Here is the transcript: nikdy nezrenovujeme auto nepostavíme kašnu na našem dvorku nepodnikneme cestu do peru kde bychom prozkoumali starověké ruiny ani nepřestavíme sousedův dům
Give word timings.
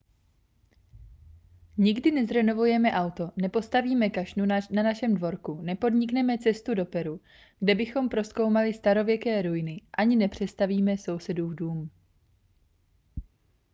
nikdy 1.77 2.11
nezrenovujeme 2.11 2.91
auto 2.93 3.31
nepostavíme 3.37 4.09
kašnu 4.09 4.45
na 4.71 4.83
našem 4.83 5.15
dvorku 5.15 5.61
nepodnikneme 5.61 6.37
cestu 6.37 6.73
do 6.73 6.85
peru 6.85 7.19
kde 7.59 7.75
bychom 7.75 8.09
prozkoumali 8.09 8.73
starověké 8.73 9.41
ruiny 9.41 9.81
ani 9.97 10.15
nepřestavíme 10.15 10.97
sousedův 10.97 11.55
dům 11.55 11.91